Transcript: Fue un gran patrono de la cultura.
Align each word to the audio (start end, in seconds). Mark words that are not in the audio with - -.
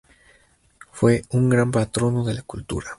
Fue 0.91 1.21
un 1.29 1.47
gran 1.47 1.69
patrono 1.71 2.25
de 2.25 2.33
la 2.33 2.41
cultura. 2.41 2.89